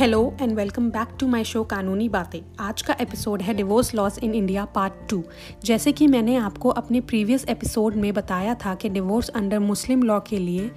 [0.00, 4.18] Hello and welcome back to my show कानूनी बातें आज का एपिसोड है divorce laws
[4.18, 5.22] in India part two
[5.64, 10.18] जैसे कि मैंने आपको अपने प्रीवियस एपिसोड में बताया था कि डिवोर्स अंडर मुस्लिम लॉ
[10.20, 10.70] के लिए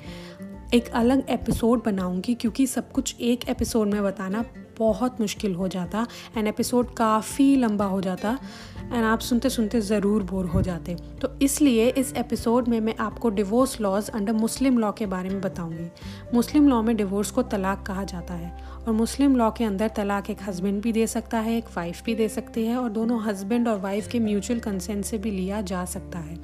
[0.74, 4.44] एक अलग एपिसोड बनाऊँगी क्योंकि सब कुछ एक एपिसोड में बताना
[4.79, 6.05] बहुत मुश्किल हो जाता
[6.37, 8.37] एंड एपिसोड काफ़ी लंबा हो जाता
[8.83, 13.29] एंड आप सुनते सुनते ज़रूर बोर हो जाते। तो इसलिए इस एपिसोड में मैं आपको
[13.29, 15.90] divorce laws under Muslim law के बारे में बताऊँगी।
[16.34, 20.29] मुस्लिम लॉ में डिवोर्स को तलाक कहा जाता है। और मुस्लिम लॉ के अंदर तलाक
[20.29, 23.67] एक हस्बैंड भी दे सकता है, एक वाइफ भी दे सकती है और दोनों हस्बैंड
[23.67, 26.37] और वाइफ के म्यूचुअल कंसेंट से भी लिया जा सकता है।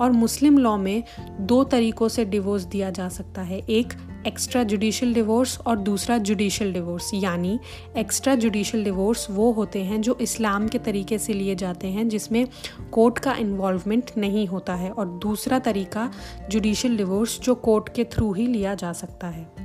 [0.00, 1.02] और मुस्लिम लॉ में
[1.40, 3.92] दो तरीक़ों से डिवोर्स दिया जा सकता है, एक
[4.26, 7.58] एक्स्ट्रा जुडिशल डिवोर्स और दूसरा जुडिशल डिवोर्स यानी
[7.96, 12.46] एक्स्ट्रा जुडिशल डिवोर्स वो होते हैं जो इस्लाम के तरीके से लिए जाते हैं, जिसमें
[12.92, 16.10] कोर्ट का इन्वॉल्वमेंट नहीं होता है और दूसरा तरीका
[16.50, 19.59] जुडिशल डिवोर्स जो कोर्ट के थ्रू ही लिया जा सकता है।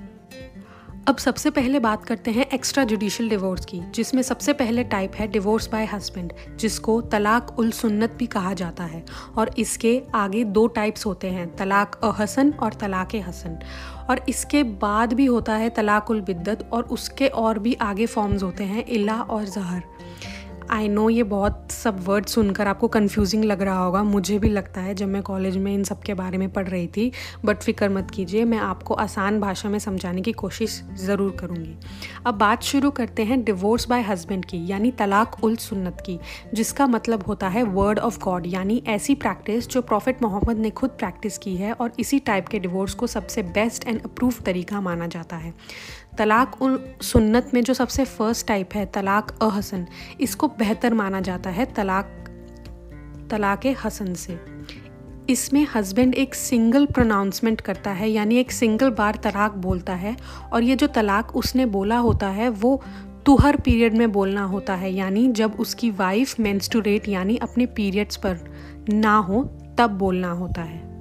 [1.08, 5.28] अब सबसे पहले बात करते हैं एक्स्ट्रा जुडिशल डिवोर्स की, जिसमें सबसे पहले टाइप है
[5.28, 9.06] डिवोर्स बाय हस्बैंड जिसको तलाक उल सुन्नत भी कहा जाता है।
[9.38, 13.60] और इसके आगे दो टाइप्स होते हैं, तलाक अहसन और तलाक हसन।
[14.10, 18.44] और इसके बाद भी होता है तलाक उल बिद्दत और उसके और भी आगे फॉर्म्स
[18.44, 19.84] होते हैं इला और जहर।
[20.72, 24.82] आई नो ये बहुत सब वर्ड सुनकर आपको कन्फ्यूजिंग लग रहा होगा। मुझे भी लगता
[24.82, 27.12] है जब मैं कॉलेज में इन सब के बारे में पढ़ रही थी
[27.46, 31.76] बट फ़िक्र मत कीजिए, मैं आपको आसान भाषा में समझाने की कोशिश ज़रूर करूँगी।
[32.26, 36.20] अब बात शुरू करते हैं डिवोर्स बाय हस्बैंड की, यानी तलाक उल सुन्नत की,
[36.54, 40.90] जिसका मतलब होता है वर्ड ऑफ़ गॉड यानी ऐसी प्रैक्टिस जो प्रॉफिट मोहम्मद ने खुद
[40.90, 45.08] प्रैक्टिस की है और इसी टाइप के डिवोर्स को सबसे बेस्ट एंड अप्रूव तरीका माना
[45.08, 45.54] जाता है।
[46.18, 49.86] तलाक उल सुन्नत में जो सबसे फ़र्स्ट टाइप है, तलाक अहसन,
[50.22, 52.06] इसको बेहतर माना जाता है तलाक
[53.32, 54.40] तलाक हसन से।
[55.30, 60.18] इसमें हस्बैंड एक सिंगल प्रोनाउंसमेंट करता है, यानी एक सिंगल बार तलाक बोलता है,
[60.54, 62.84] और ये जो तलाक उसने बोला होता है, वो
[63.26, 68.40] तुहर पीरियड में बोलना होता है, यानी जब उसकी वाइफ मेंस्टुरेट यानी अपने पीरियड्स पर
[68.90, 69.44] ना हो,
[69.78, 70.95] तब बोलना होता है।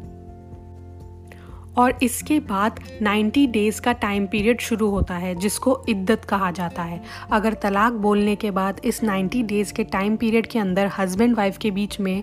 [1.79, 6.83] और इसके बाद 90 डेज़ का टाइम पीरियड शुरू होता है, जिसको इद्दत कहा जाता
[6.83, 7.03] है।
[7.33, 11.59] अगर तलाक बोलने के बाद इस 90 डेज़ के टाइम पीरियड के अंदर हस्बैंड वाइफ
[11.59, 12.23] के बीच में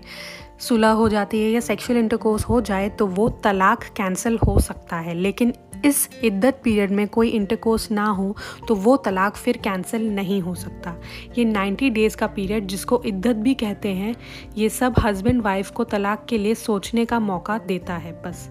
[0.58, 4.96] सुलह हो जाती है या सेक्सुअल इंटरकोर्स हो जाए तो वो तलाक कैंसिल हो सकता
[4.96, 5.52] है। लेकिन
[5.84, 8.36] इस इद्दत पीरियड में कोई इंटरकोर्स ना हो
[8.68, 10.94] तो वो तलाक फिर कैंसिल नहीं हो सकता।
[11.38, 14.14] ये 90 डेज़ का पीरियड, जिसको इद्दत भी कहते हैं,
[14.56, 18.50] ये सब हस्बैंड वाइफ को तलाक के लिए सोचने का मौका देता है, बस।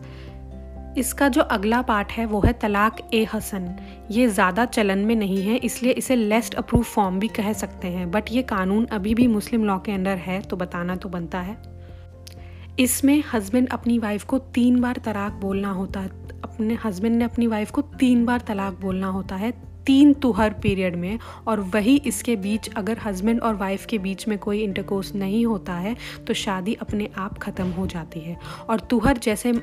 [0.97, 3.75] इसका जो अगला पार्ट है वो है तलाक ए हसन।
[4.11, 8.09] ये ज़्यादा चलन में नहीं है, इसलिए इसे लेस्ट अप्रूव फॉर्म भी कह सकते हैं।
[8.11, 11.57] बट ये कानून अभी भी मुस्लिम लॉ के अंडर है तो बताना तो बनता है।
[12.79, 16.09] इसमें हस्बैंड अपनी वाइफ को तीन बार तलाक बोलना होता है।
[16.43, 19.51] अपने हस्बैंड ने अपनी वाइफ को तीन बार तलाक बोलना होता है,
[19.85, 24.37] तीन तुहर पीरियड में। और वही इसके बीच अगर हस्बैंड और वाइफ के बीच में
[24.37, 25.95] कोई इंटरकोर्स नहीं होता है
[26.27, 28.37] तो शादी अपने आप ख़त्म हो जाती है।
[28.69, 29.53] और तुहर जैसे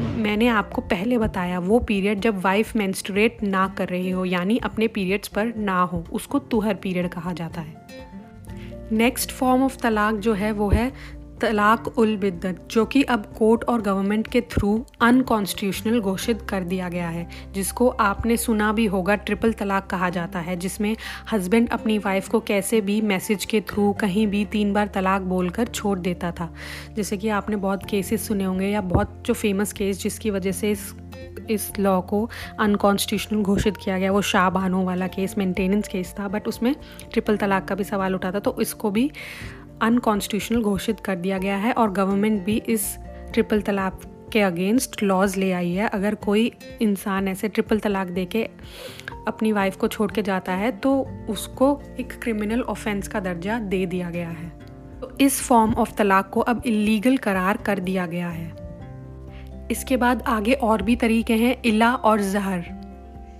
[0.00, 4.88] मैंने आपको पहले बताया, वो पीरियड जब वाइफ मैंस्टोरेट ना कर रही हो, यानी अपने
[4.88, 7.86] पीरियड्स पर ना हो, उसको तुहर पीरियड कहा जाता है।
[8.92, 10.92] नेक्स्ट फॉर्म ऑफ़ तलाक जो है, वो है
[11.40, 16.88] तलाक उल बिद्दत, जो कि अब कोर्ट और गवर्नमेंट के थ्रू अनकॉन्स्टिट्यूशनल घोषित कर दिया
[16.88, 20.96] गया है, जिसको आपने सुना भी होगा, ट्रिपल तलाक कहा जाता है, जिसमें
[21.32, 25.66] हस्बैंड अपनी वाइफ को कैसे भी मैसेज के थ्रू कहीं भी तीन बार तलाक बोलकर
[25.66, 26.52] छोड़ देता था।
[26.96, 30.70] जैसे कि आपने बहुत केसेस सुने होंगे, या बहुत जो फ़ेमस केस जिसकी वजह से
[30.70, 30.92] इस
[31.50, 32.28] इस लॉ को
[32.58, 36.74] अनकॉन्स्टिट्यूशनल घोषित किया गया, वो शाह बानो वाला केस मेंटेनेंस केस था बट उसमें
[37.12, 39.10] ट्रिपल तलाक का भी सवाल उठा था तो इसको भी
[39.82, 42.96] अनकॉन्स्टिट्यूशनल घोषित कर दिया गया है और गवर्नमेंट भी इस
[43.32, 44.00] ट्रिपल तलाक
[44.32, 46.52] के अगेंस्ट लॉज ले आई है। अगर कोई
[46.82, 48.42] इंसान ऐसे ट्रिपल तलाक दे के
[49.28, 50.94] अपनी वाइफ को छोड़ के जाता है तो
[51.28, 54.48] उसको एक क्रिमिनल ऑफेंस का दर्जा दे दिया गया है।
[55.00, 58.52] तो इस फॉर्म ऑफ़ तलाक को अब इलीगल करार कर दिया गया है।
[59.70, 62.77] इसके बाद आगे और भी तरीके हैं, इला और जहर।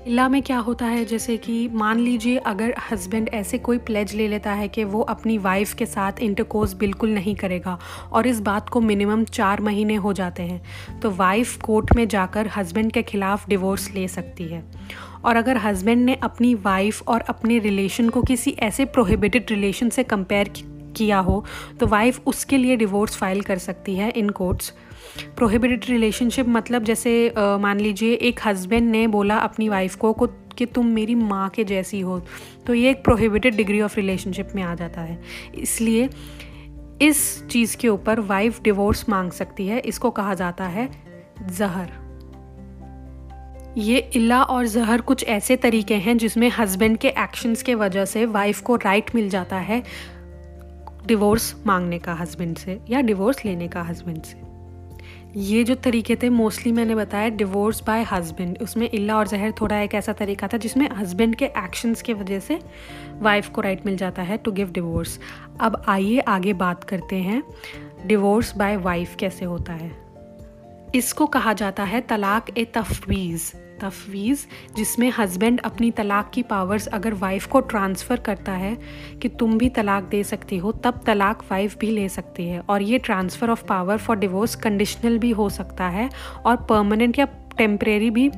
[0.09, 1.05] इला में क्या होता है?
[1.05, 5.39] जैसे कि मान लीजिए अगर हस्बैंड ऐसे कोई प्लेज ले लेता है कि वो अपनी
[5.39, 7.79] वाइफ के साथ इंटरकोर्स बिल्कुल नहीं करेगा
[8.13, 12.51] और इस बात को मिनिमम चार महीने हो जाते हैं तो वाइफ कोर्ट में जाकर
[12.57, 14.65] हस्बैंड के खिलाफ डिवोर्स ले सकती है।
[15.25, 20.05] और अगर हस्बैंड ने अपनी वाइफ और अपने रिलेशन को किसी ऐसे प्रोहिबिटेड रिलेशन से
[20.05, 20.49] कंपेयर
[20.99, 21.45] किया हो
[21.81, 24.73] तो वाइफ उसके लिए डिवोर्स फ़ाइल कर सकती है इन कोर्ट्स
[25.37, 30.13] प्रोहिबिटेड रिलेशनशिप मतलब जैसे मान लीजिए, एक हस्बैंड ने बोला अपनी वाइफ को
[30.59, 32.21] कि तुम मेरी माँ के जैसी हो।
[32.67, 35.21] तो ये एक प्रोहिबिटेड डिग्री ऑफ़ रिलेशनशिप में आ जाता है।
[35.55, 36.09] इसलिए
[37.03, 40.89] इस चीज़ के ऊपर वाइफ डिवोर्स मांग सकती है, इसको कहा जाता है
[41.49, 41.91] जहर।
[43.79, 48.25] ये इला और जहर कुछ ऐसे तरीके हैं जिसमें हस्बैंड के एक्शंस के वजह से
[48.27, 49.83] वाइफ को राइट मिल जाता है।
[51.09, 54.41] डिवोर्स मांगने का हस्बैंड से या डिवोर्स लेने का हस्बैंड से।
[55.37, 59.81] ये जो तरीके थे मोस्टली मैंने बताया डिवोर्स बाय हस्बैंड उसमें इल्ला और जहर थोड़ा
[59.81, 62.59] एक ऐसा तरीका था जिसमें हस्बैंड के एक्शंस के वजह से
[63.19, 65.19] वाइफ को राइट मिल जाता है टू गिव डिवोर्स
[65.61, 67.43] अब आइए आगे बात करते हैं
[68.07, 69.91] डिवोर्स बाय वाइफ कैसे होता है।
[70.95, 74.47] इसको कहा जाता है तलाक ए तफवीज़। तफवीज़
[74.77, 78.77] जिसमें हस्बैंड अपनी तलाक की पावर्स अगर वाइफ को ट्रांसफ़र करता है
[79.23, 82.83] कि तुम भी तलाक दे सकती हो, तब तलाक वाइफ भी ले सकती है। और
[82.83, 86.09] ये transfer of power for divorce conditional भी हो सकता है
[86.47, 87.27] और परमानेंट या
[87.59, 88.31] टेम्परेरी भी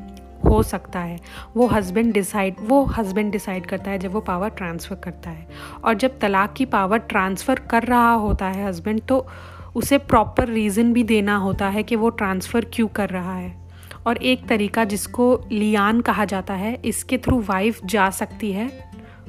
[0.45, 1.19] हो सकता है।
[1.57, 5.47] वो हस्बैंड डिसाइड वो हस्बैंड डिसाइड करता है जब वो पावर ट्रांसफ़र करता है।
[5.85, 9.27] और जब तलाक की पावर ट्रांसफ़र कर रहा होता है हस्बैंड तो
[9.77, 13.60] उसे प्रॉपर रीज़न भी देना होता है कि वो ट्रांसफ़र क्यों कर रहा है।
[14.07, 18.71] और एक तरीका जिसको लियान कहा जाता है, इसके थ्रू वाइफ जा सकती है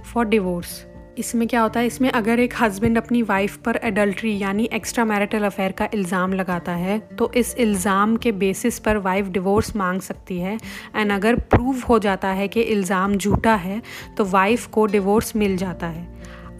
[0.03, 0.85] फॉर डिवोर्स
[1.17, 1.85] इसमें क्या होता है?
[1.85, 6.71] इसमें अगर एक हस्बैंड अपनी वाइफ पर एडल्ट्री यानी एक्स्ट्रा मैरिटल अफेयर का इल्ज़ाम लगाता
[6.73, 10.57] है तो इस इल्ज़ाम के बेसिस पर वाइफ डिवोर्स मांग सकती है।
[10.95, 13.81] एंड अगर प्रूव हो जाता है कि इल्ज़ाम झूठा है
[14.17, 16.07] तो वाइफ को डिवोर्स मिल जाता है।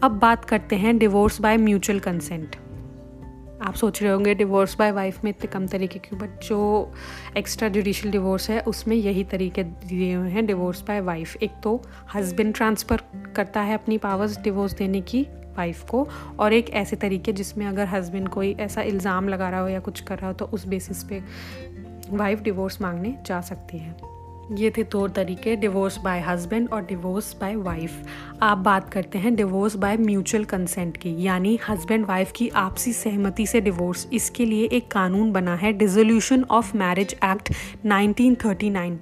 [0.04, 2.56] अब बात करते हैं डिवोर्स बाय म्यूचुअल कंसेंट
[3.62, 6.20] आप सोच रहे होंगे डिवोर्स बाय वाइफ में इतने कम तरीके क्यों?
[6.20, 6.92] बट जो
[7.38, 11.82] एक्स्ट्रा जुडिशल डिवोर्स है, उसमें यही तरीके दिए हुए हैं डिवोर्स बाय वाइफ एक तो
[12.16, 13.04] हस्बैंड ट्रांसफ़र
[13.36, 15.26] करता है अपनी पावर्स डिवोर्स देने की
[15.58, 16.08] वाइफ को,
[16.40, 20.02] और एक ऐसे तरीके जिसमें अगर हस्बैंड कोई ऐसा इल्ज़ाम लगा रहा हो या कुछ
[20.02, 21.22] कर रहा हो तो उस बेसिस पे
[22.12, 23.96] वाइफ डिवोर्स मांगने जा सकती है।
[24.52, 27.92] ये थे दो तरीके डिवोर्स बाय हस्बैंड और डिवोर्स बाय वाइफ
[28.42, 33.48] आप बात करते हैं डिवोर्स बाय म्यूचुअल कंसेंट की, यानी हस्बैंड वाइफ की आपसी सहमति
[33.48, 37.54] से डिवोर्स इसके लिए एक कानून बना है डिजोल्यूशन ऑफ़ मैरिज एक्ट
[37.86, 38.98] 1939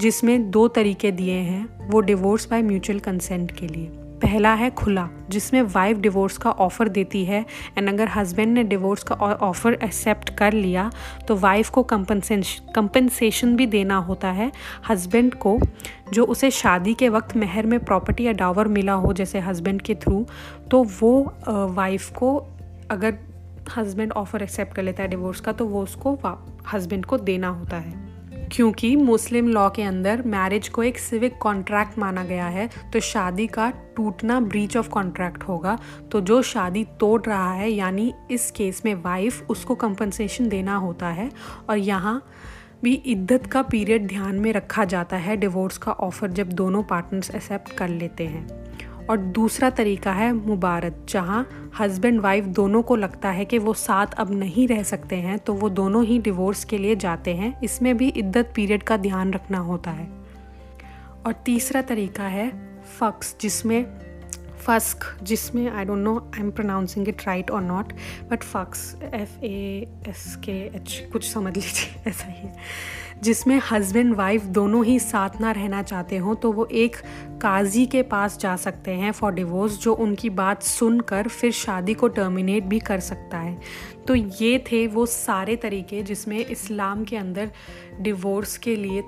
[0.00, 4.05] जिसमें दो तरीके दिए हैं, वो डिवोर्स बाय म्यूचुअल कंसेंट के लिए.
[4.22, 7.44] पहला है खुला, जिसमें वाइफ डिवोर्स का ऑफ़र देती है
[7.78, 10.90] एंड अगर हस्बैंड ने डिवोर्स का ऑफ़र एक्सेप्ट कर लिया
[11.28, 14.50] तो वाइफ को कंपनसेशन कंपनसेशन भी देना होता है।
[14.88, 15.58] हस्बैंड को,
[16.12, 19.94] जो उसे शादी के वक्त महर में प्रॉपर्टी या डावर मिला हो, जैसे हस्बैंड के
[19.96, 20.24] थ्रू
[20.70, 22.36] तो वो वाइफ को
[22.90, 23.18] अगर
[23.76, 26.18] हस्बैंड ऑफ़र एक्सेप्ट कर लेता है डिवोर्स का तो वो उसको
[26.72, 28.05] हस्बैंड को देना होता है।
[28.52, 33.46] क्योंकि मुस्लिम लॉ के अंदर मैरिज को एक सिविक कॉन्ट्रैक्ट माना गया है तो शादी
[33.46, 35.78] का टूटना ब्रीच ऑफ़ कॉन्ट्रैक्ट होगा।
[36.12, 41.08] तो जो शादी तोड़ रहा है, यानी इस केस में वाइफ उसको कंपनसेशन देना होता
[41.08, 41.30] है।
[41.70, 42.22] और यहाँ
[42.82, 47.30] भी इद्दत का पीरियड ध्यान में रखा जाता है डिवोर्स का ऑफ़र जब दोनों पार्टनर्स
[47.30, 48.46] एक्सेप्ट कर लेते हैं।
[49.10, 51.46] और दूसरा तरीका है मुबारत जहाँ
[51.80, 55.54] हस्बैंड वाइफ दोनों को लगता है कि वो साथ अब नहीं रह सकते हैं तो
[55.54, 59.58] वो दोनों ही डिवोर्स के लिए जाते हैं। इसमें भी इद्दत पीरियड का ध्यान रखना
[59.58, 60.08] होता है।
[61.26, 62.50] और तीसरा तरीका है
[62.98, 63.84] फ़क्स, जिसमें
[64.66, 67.92] फस्क जिसमें I don't know I am pronouncing it right or not
[68.30, 72.48] but फक्स F A S K H कुछ समझ लीजिए, ऐसा ही
[73.22, 76.96] जिसमें हस्बैंड वाइफ दोनों ही साथ ना रहना चाहते हों तो वो एक
[77.42, 82.08] काजी के पास जा सकते हैं फॉर डिवोर्स जो उनकी बात सुनकर फिर शादी को
[82.08, 83.60] टर्मिनेट भी कर सकता है।
[84.08, 87.50] तो ये थे वो सारे तरीके जिसमें इस्लाम के अंदर
[88.00, 89.04] डिवोर्स के लिए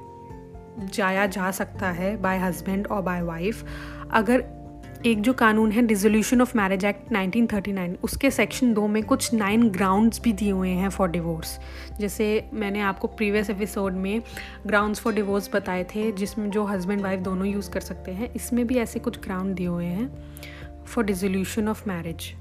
[0.95, 3.65] जाया जा सकता है बाय हस्बैंड और बाय वाइफ
[4.11, 4.58] अगर
[5.07, 9.69] एक जो कानून है डिजोल्यूशन ऑफ़ मैरिज एक्ट 1939 उसके सेक्शन दो में कुछ नाइन
[9.71, 11.59] ग्राउंड्स भी दिए हुए हैं फॉर डिवोर्स
[12.01, 14.23] जैसे मैंने आपको प्रीवियस एपिसोड में
[14.67, 18.67] ग्राउंड्स फॉर डिवोर्स बताए थे, जिसमें जो हस्बैंड वाइफ दोनों यूज़ कर सकते हैं, इसमें
[18.67, 22.33] भी ऐसे कुछ ग्राउंड दिए हुए हैं फॉर डिजोल्यूशन ऑफ़ मैरिज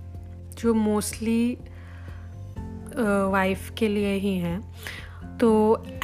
[0.59, 1.57] जो मोस्टली
[3.31, 4.59] वाइफ के लिए ही हैं।
[5.37, 5.49] तो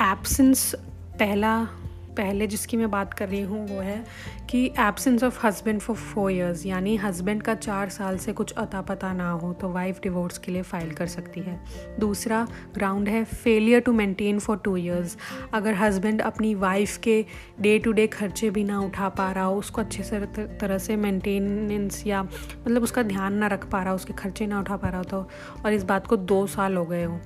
[0.02, 0.74] एब्सेंस
[1.20, 1.68] पहला
[2.17, 4.03] पहले जिसकी मैं बात कर रही हूँ वो है
[4.50, 8.82] कि absence of husband for four years यानी हस्बैंड का चार साल से कुछ अता
[8.82, 11.60] पता ना हो तो वाइफ डिवोर्स के लिए फ़ाइल कर सकती है।
[12.00, 15.17] दूसरा ग्राउंड है failure to maintain for two years
[15.53, 17.25] अगर हस्बैंड अपनी वाइफ के
[17.62, 20.96] डे टू डे खर्चे भी ना उठा पा रहा हो, उसको अच्छे से तरह से
[20.98, 24.89] मेंटेनेंस या मतलब उसका ध्यान ना रख पा रहा हो, उसके खर्चे ना उठा पा
[24.89, 25.27] रहा हो तो
[25.65, 27.20] और इस बात को दो साल हो गए हो,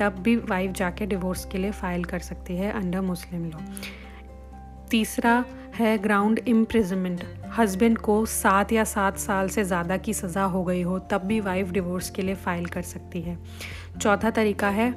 [0.00, 3.58] तब भी वाइफ जाके डिवोर्स के लिए फ़ाइल कर सकती है अंडर मुस्लिम लॉ
[4.92, 5.44] तीसरा
[5.74, 7.20] है ग्राउंड इम्प्रिजमेंट
[7.58, 11.40] हस्बैंड को सात या सात साल से ज़्यादा की सज़ा हो गई हो तब भी
[11.40, 13.38] वाइफ डिवोर्स के लिए फ़ाइल कर सकती है।
[14.00, 14.90] चौथा तरीका है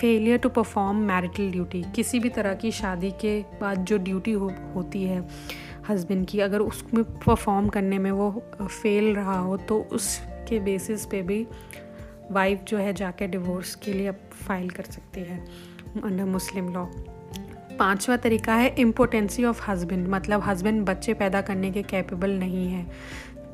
[0.00, 4.52] failure to perform marital duty किसी भी तरह की शादी के बाद जो ड्यूटी हो,
[4.74, 5.26] होती है
[5.88, 8.30] हस्बैंड की अगर उसमें परफॉर्म करने में वो
[8.62, 11.46] फेल रहा हो तो उसके बेसिस पे भी
[12.30, 14.12] वाइफ जो है जाके डिवोर्स के लिए
[14.46, 15.44] फ़ाइल कर सकती है
[16.04, 16.86] अंडर मुस्लिम लॉ
[17.78, 22.86] पांचवा तरीका है इम्पोर्टेंसी ऑफ़ हस्बैंड मतलब हस्बैंड बच्चे पैदा करने के कैपेबल नहीं है।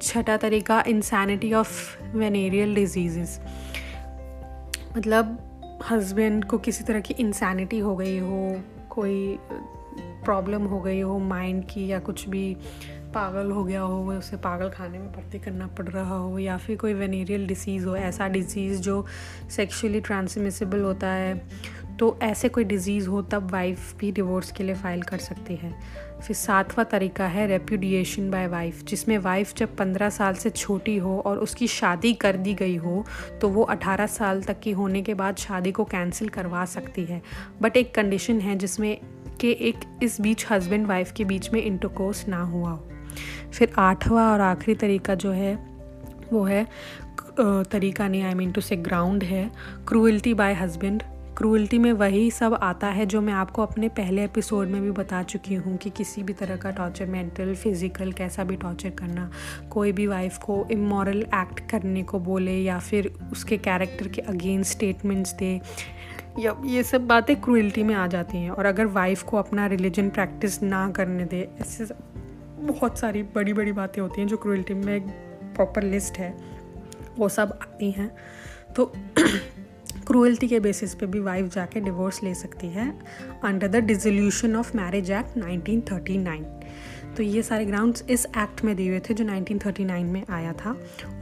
[0.02, 3.38] छठा तरीका इंसानिटी ऑफ़ वेनेरियल डिज़ीज़
[4.96, 5.38] मतलब
[5.90, 9.38] हस्बैंड को किसी तरह की इंसानिटी हो गई हो, कोई
[10.24, 12.56] प्रॉब्लम हो गई हो माइंड की या कुछ भी
[13.14, 16.56] पागल हो गया हो वह उसे पागल खाने में भर्ती करना पड़ रहा हो या
[16.56, 19.04] फिर कोई वेनेरियल डिसीज़ हो, ऐसा डिसीज़ जो
[19.50, 21.34] सेक्सुअली ट्रांसमिसिबल होता है।
[21.98, 25.72] तो ऐसे कोई डिज़ीज़ हो, तब वाइफ भी डिवोर्स के लिए फ़ाइल कर सकती है।
[26.20, 31.18] फिर सातवां तरीका है रेप्यूडिएशन बाय वाइफ जिसमें वाइफ जब पंद्रह साल से छोटी हो
[31.26, 33.04] और उसकी शादी कर दी गई हो
[33.40, 37.20] तो वो अठारह साल तक की होने के बाद शादी को कैंसिल करवा सकती है।
[37.62, 38.96] बट एक कंडीशन है जिसमें
[39.40, 42.88] कि एक इस बीच हस्बैंड वाइफ के बीच में इंटरकोर्स ना हुआ हो।
[43.52, 45.54] फिर आठवां और आखिरी तरीका जो है,
[46.32, 46.66] वो है
[47.40, 49.50] तरीका नहीं I mean to say ground है
[49.88, 51.02] क्रूअल्टी बाय हस्बैंड
[51.36, 55.22] क्रूअल्टी में वही सब आता है जो मैं आपको अपने पहले एपिसोड में भी बता
[55.22, 59.30] चुकी हूँ कि किसी भी तरह का टॉर्चर, मेंटल, फ़िज़िकल, कैसा भी टॉर्चर करना,
[59.70, 64.72] कोई भी वाइफ को इमोरल एक्ट करने को बोले या फिर उसके कैरेक्टर के अगेंस्ट
[64.72, 65.60] स्टेटमेंट्स दे,
[66.38, 70.10] या ये सब बातें क्रूअल्टी में आ जाती हैं। और अगर वाइफ को अपना रिलीजन
[70.10, 71.86] प्रैक्टिस ना करने दे, ऐसे
[72.60, 75.06] बहुत सारी बड़ी बड़ी बातें होती हैं जो क्रूअल्टी में एक
[75.54, 76.34] प्रॉपर लिस्ट है,
[77.18, 78.10] वो सब आती हैं।
[78.76, 78.92] तो
[80.06, 82.90] क्रूअल्टी के बेसिस पे भी वाइफ जाके डिवोर्स ले सकती है
[83.44, 86.44] under the dissolution of marriage act 1939
[87.16, 90.70] तो ये सारे ग्राउंड्स इस एक्ट में दिए हुए थे जो 1939 में आया था,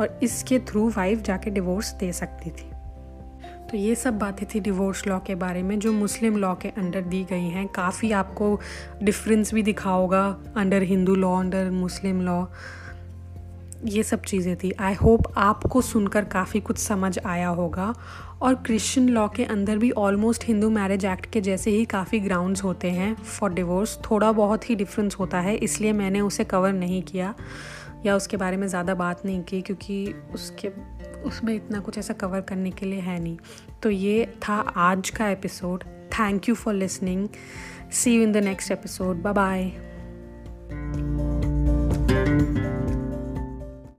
[0.00, 2.70] और इसके थ्रू वाइफ जाके डिवोर्स दे सकती थी।
[3.70, 7.00] तो ये सब बातें थी डिवोर्स लॉ के बारे में, जो मुस्लिम लॉ के अंडर
[7.00, 8.60] दी गई हैं। काफ़ी आपको
[9.02, 10.24] डिफरेंस भी दिखा होगा
[10.56, 12.44] under Hindu law under Muslim law
[13.84, 17.94] ये सब चीज़ें थी। आई होप आपको सुनकर काफ़ी कुछ समझ आया होगा
[18.42, 22.64] और क्रिश्चियन लॉ के अंदर भी ऑलमोस्ट हिंदू मैरिज एक्ट के जैसे ही काफ़ी ग्राउंड्स
[22.64, 27.02] होते हैं फॉर डिवोर्स थोड़ा बहुत ही डिफरेंस होता है, इसलिए मैंने उसे कवर नहीं
[27.02, 27.34] किया।
[28.06, 30.68] या उसके बारे में ज़्यादा बात नहीं की, क्योंकि उसके,
[31.24, 33.36] उसमें इतना कुछ ऐसा कवर करने के लिए है नहीं।
[33.82, 35.84] तो ये था आज का episode
[36.18, 37.28] thank you for listening
[37.92, 41.31] see you in the next episode bye bye